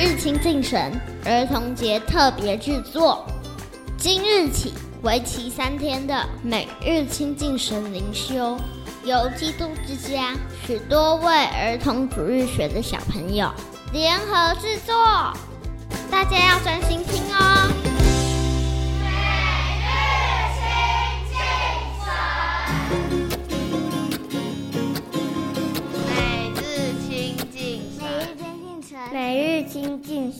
[0.00, 0.92] 日亲近神
[1.24, 3.26] 儿童节特别制作，
[3.96, 8.56] 今日起为期三天的每日亲近神灵修，
[9.02, 10.34] 由基督之家
[10.64, 13.50] 许多位儿童主日学的小朋友
[13.92, 14.94] 联合制作，
[16.08, 17.87] 大家要专心听哦。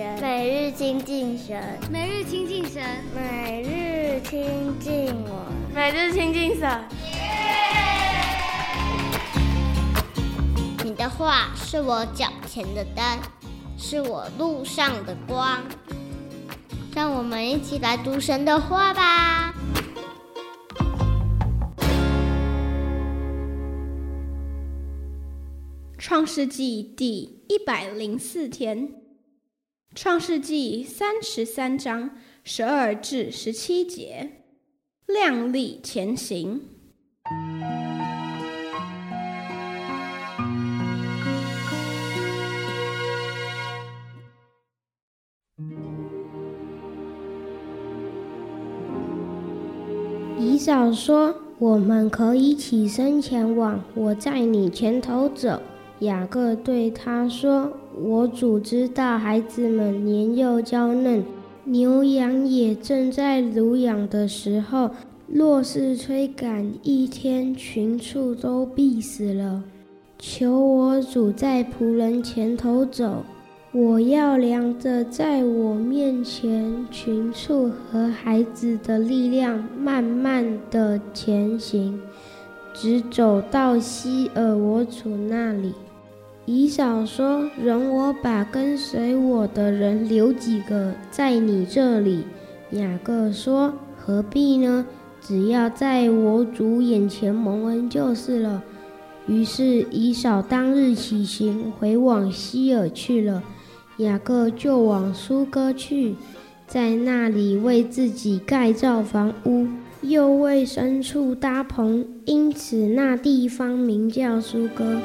[0.00, 2.82] 神，每日亲近神，每日亲近神，
[3.14, 6.82] 每日亲近我，每日亲近神。
[10.82, 13.04] 你的话是我脚前的灯，
[13.76, 15.60] 是我路上的光。
[16.94, 19.54] 让我们一起来读神的话吧。
[25.98, 28.94] 创世纪第一百零四天，
[29.92, 32.10] 创世纪三十三章
[32.44, 34.30] 十二至十七节，
[35.04, 36.62] 亮丽前行。
[50.38, 55.60] 以扫说：“我们可以起身前往，我在你前头走。”
[56.00, 61.22] 雅各对他说：“我主知道孩子们年幼娇嫩，
[61.64, 64.90] 牛羊也正在乳养的时候，
[65.26, 69.62] 若是催赶一天，群畜都必死了。
[70.18, 73.22] 求我主在仆人前头走，
[73.72, 82.00] 我要量着在我面前群畜和孩子的力量，慢慢的前行，
[82.72, 85.74] 直走到希尔我主那里。”
[86.52, 92.24] 以扫说：“容我把跟随我的人留几个在你这里。”
[92.72, 94.84] 雅各说：“何必呢？
[95.20, 98.64] 只要在我主眼前蒙恩就是了。”
[99.28, 103.44] 于是以扫当日起行，回往西珥去了。
[103.98, 106.16] 雅各就往苏哥去，
[106.66, 109.68] 在那里为自己盖造房屋，
[110.00, 115.00] 又为牲畜搭棚，因此那地方名叫苏哥。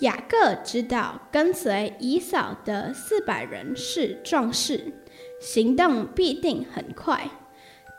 [0.00, 4.92] 雅各知道跟随以扫的四百人是壮士，
[5.40, 7.28] 行动必定很快，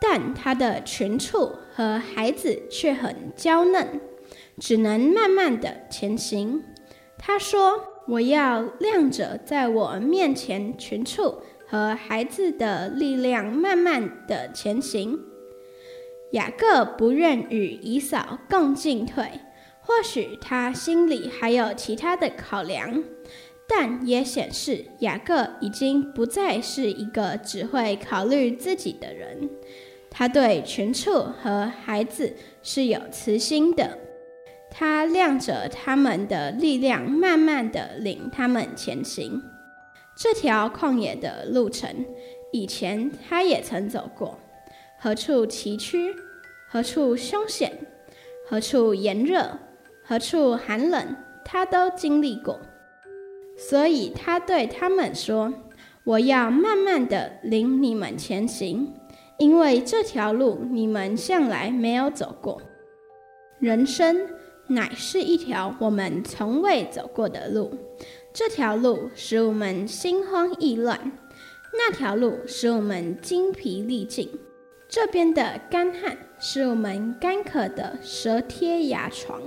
[0.00, 4.00] 但他的群畜和孩子却很娇嫩，
[4.58, 6.64] 只能慢慢的前行。
[7.18, 15.20] 他说：“我要量着在我面前群畜和孩子的力量，慢慢的前行。”
[16.32, 19.28] 雅各不愿与以扫共进退。
[19.90, 23.02] 或许他心里还有其他的考量，
[23.66, 29.50] 但也显示雅各已经不再是一个只会考虑自己的人。
[30.08, 31.10] 他对群畜
[31.42, 33.98] 和孩子是有慈心的，
[34.70, 39.42] 他量着他们的力量，慢慢的领他们前行。
[40.16, 42.06] 这条旷野的路程，
[42.52, 44.38] 以前他也曾走过，
[45.00, 46.14] 何处崎岖，
[46.68, 47.76] 何处凶险，
[48.46, 49.58] 何处炎热。
[50.10, 52.58] 何处寒冷，他都经历过，
[53.56, 55.54] 所以他对他们说
[56.02, 58.92] ：“我要慢慢地领你们前行，
[59.38, 62.60] 因为这条路你们向来没有走过。
[63.60, 64.26] 人生
[64.66, 67.72] 乃是一条我们从未走过的路，
[68.32, 71.12] 这条路使我们心慌意乱，
[71.72, 74.28] 那条路使我们精疲力尽。
[74.88, 79.40] 这边的干旱使我们干渴的舌贴牙床。”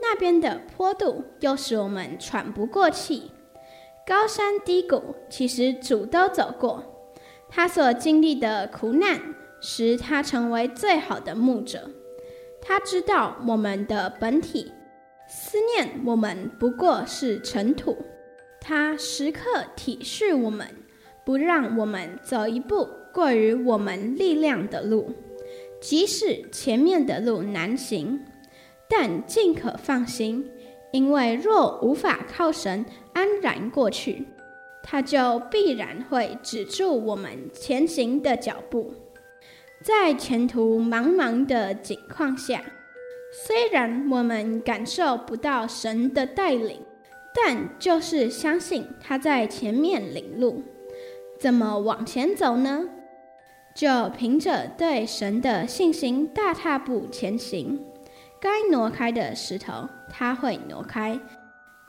[0.00, 3.30] 那边的坡度又使我们喘不过气，
[4.06, 6.82] 高山低谷，其实主都走过。
[7.48, 9.20] 他所经历的苦难，
[9.60, 11.90] 使他成为最好的牧者。
[12.60, 14.72] 他知道我们的本体，
[15.28, 17.96] 思念我们不过是尘土。
[18.60, 20.66] 他时刻体恤我们，
[21.24, 25.12] 不让我们走一步过于我们力量的路，
[25.80, 28.20] 即使前面的路难行。
[28.88, 30.50] 但尽可放心，
[30.92, 34.26] 因为若无法靠神安然过去，
[34.82, 38.94] 他就必然会止住我们前行的脚步。
[39.82, 42.62] 在前途茫茫的境况下，
[43.46, 46.80] 虽然我们感受不到神的带领，
[47.34, 50.62] 但就是相信他在前面领路。
[51.38, 52.88] 怎么往前走呢？
[53.74, 57.84] 就凭着对神的信心，大踏步前行。
[58.40, 61.18] 该挪开的石头，他会挪开；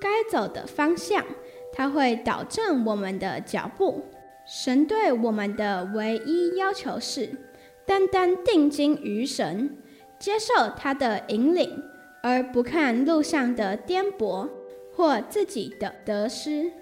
[0.00, 1.24] 该走的方向，
[1.72, 4.04] 他会导正我们的脚步。
[4.44, 7.30] 神对我们的唯一要求是，
[7.86, 9.78] 单单定睛于神，
[10.18, 11.80] 接受他的引领，
[12.22, 14.48] 而不看路上的颠簸
[14.94, 16.72] 或自己的得失。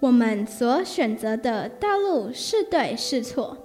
[0.00, 3.56] 我们所选择的道路是对是错，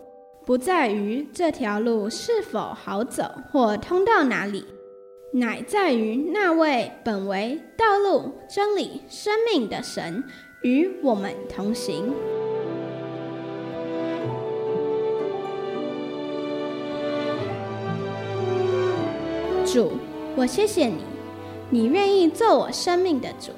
[0.45, 4.65] 不在于这条路是否好走或通到哪里。
[5.33, 10.21] 乃在于那位本为道路、真理、生命的神
[10.61, 12.13] 与我们同行。
[19.65, 19.93] 主，
[20.35, 20.97] 我谢谢你，
[21.69, 23.51] 你愿意做我生命的主，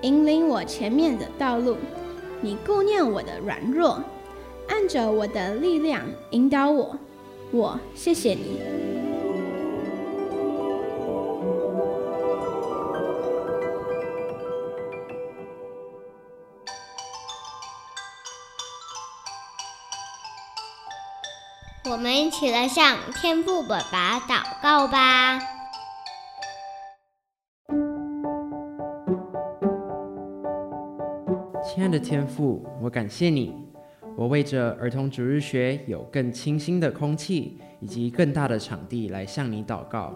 [0.00, 1.76] 引领我前面的道路。
[2.40, 4.02] 你顾念我的软弱，
[4.66, 6.98] 按着我的力量引导我。
[7.52, 8.95] 我谢谢你。
[21.88, 25.38] 我们一起来向天父爸爸祷告吧。
[31.62, 33.54] 亲爱的天父，我感谢你，
[34.16, 40.12] 我为着儿童主日学有更清新的空气以及更大的场地来向你祷告。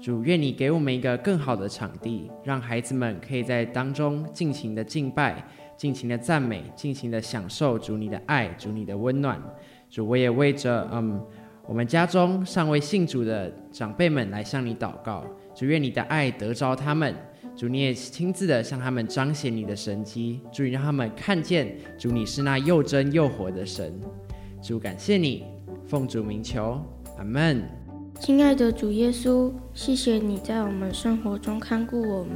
[0.00, 5.46] 主，愿你给我们一个更好的场地，让孩子们可以在当中尽情的敬拜、
[5.76, 9.40] 尽情的赞美、尽情的享受主你的爱、主你的温暖。
[9.88, 11.20] 主，我也为着嗯，
[11.66, 15.24] 我们家中尚未信主的长辈们来向你祷告。
[15.54, 17.14] 主，愿你的爱得着他们。
[17.56, 20.40] 主，你也亲自的向他们彰显你的神迹。
[20.52, 23.92] 主，你让他们看见主你是那又真又活的神。
[24.60, 25.44] 主，感谢你，
[25.86, 26.80] 奉主名求，
[27.16, 27.62] 阿门。
[28.18, 32.34] 亲爱的主耶稣，谢谢你在我们生活中看顾我们，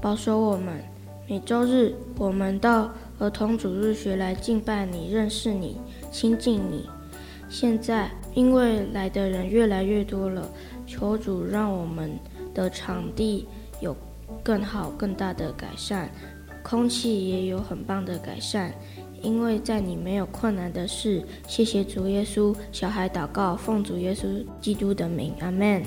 [0.00, 0.82] 保守我们。
[1.28, 2.90] 每周日，我们到
[3.20, 5.78] 儿童主日学来敬拜你，认识你。
[6.10, 6.88] 亲近你。
[7.50, 10.48] 现在，因为来的人越来越多了，
[10.86, 12.10] 求主让我们
[12.54, 13.46] 的场地
[13.80, 13.94] 有
[14.42, 16.10] 更好、更大的改善，
[16.62, 18.72] 空气也有很棒的改善。
[19.20, 21.22] 因为在你没有困难的事。
[21.46, 22.56] 谢谢主耶稣。
[22.72, 25.82] 小孩祷告，奉主耶稣基督的名，阿门。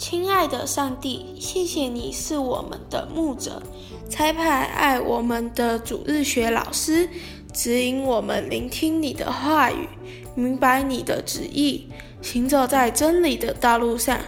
[0.00, 3.62] 亲爱的上帝，谢谢你是我们的牧者，
[4.08, 7.06] 差派爱我们的主日学老师。
[7.52, 9.86] 指引我们聆听你的话语，
[10.34, 11.86] 明白你的旨意，
[12.22, 14.18] 行走在真理的道路上。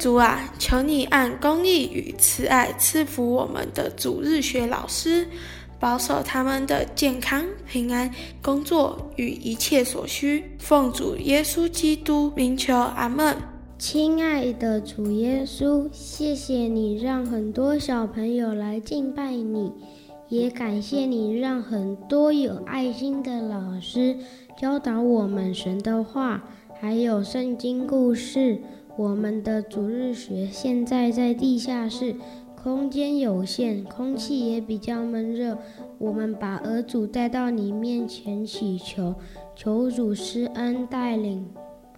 [0.00, 5.28] 主啊，求你按公义与慈爱赐福我们的主日学老师，
[5.78, 8.12] 保守他们的健康平安、
[8.42, 10.56] 工作与一切所需。
[10.58, 13.36] 奉主耶稣基督名求，阿门。
[13.78, 19.70] 亲爱的主耶稣，谢谢你让很多小朋友来敬拜你。
[20.28, 24.16] 也感谢你让很多有爱心的老师
[24.60, 26.42] 教导我们神的话，
[26.80, 28.58] 还有圣经故事。
[28.96, 32.16] 我们的主日学现在在地下室，
[32.60, 35.56] 空间有限，空气也比较闷热。
[35.98, 39.14] 我们把儿主带到你面前祈求，
[39.54, 41.46] 求主施恩带领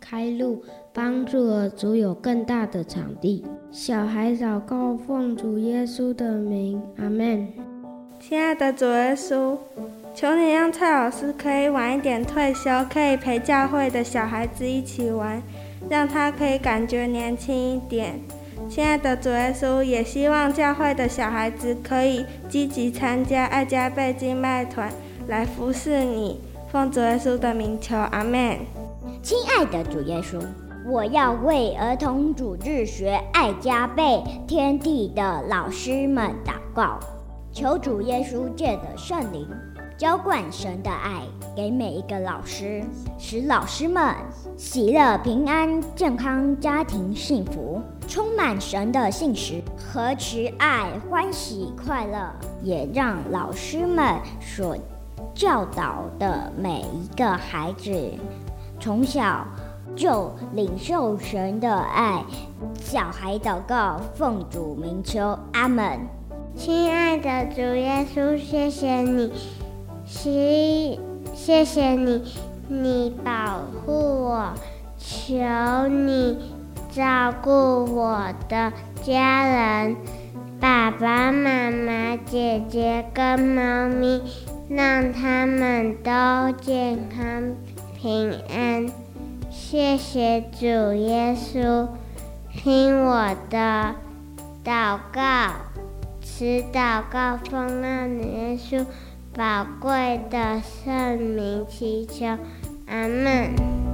[0.00, 3.44] 开路，帮助儿主有更大的场地。
[3.70, 7.46] 小孩祷告，奉主耶稣的名，阿门。
[8.18, 9.56] 亲爱的主耶稣，
[10.14, 15.42] 求你让蔡老师可以晚一点退休，可以陪教会的小孩子一起玩，
[15.88, 18.18] 让他可以感觉年轻一点。
[18.68, 24.92] 亲爱的主耶稣，也希望教会的小孩子可以积极参加爱加倍敬拜团，
[25.26, 26.40] 来服侍你。
[26.70, 28.58] 奉主耶稣的名求，阿门。
[29.22, 30.40] 亲爱的主耶稣，
[30.86, 36.98] 我要为儿童主日学爱加倍天地的老师们祷告。
[37.52, 39.46] 求主耶稣借的圣灵
[39.98, 41.20] 浇灌神的爱
[41.54, 42.82] 给每一个老师，
[43.18, 44.14] 使老师们
[44.56, 52.32] 喜乐、平安、健康、家庭幸福，充满神的信实和慈爱、欢喜、快乐。
[52.62, 54.74] 也让老师们所
[55.34, 58.14] 教导的每一个孩子，
[58.80, 59.46] 从小
[59.94, 62.24] 就领受神的爱。
[62.80, 66.00] 小孩祷告，奉主名求，阿门。
[66.56, 69.30] 亲爱的主耶稣，谢谢你，
[70.04, 72.24] 谢谢你，
[72.68, 73.92] 你保护
[74.24, 74.52] 我，
[74.98, 75.34] 求
[75.88, 76.38] 你
[76.90, 78.18] 照顾我
[78.48, 78.72] 的
[79.02, 79.96] 家人，
[80.58, 84.22] 爸爸妈妈、姐姐跟猫咪，
[84.68, 86.10] 让他们都
[86.60, 87.54] 健康
[88.00, 88.86] 平安。
[89.50, 90.64] 谢谢主
[90.94, 91.88] 耶稣，
[92.50, 93.94] 听我的
[94.64, 95.52] 祷告，
[96.22, 97.86] 此祷告奉靠
[98.24, 98.86] 耶稣
[99.34, 102.24] 宝贵的圣名祈求，
[102.86, 103.89] 阿门。